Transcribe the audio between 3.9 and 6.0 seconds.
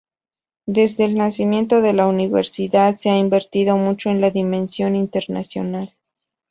en la dimensión internacional.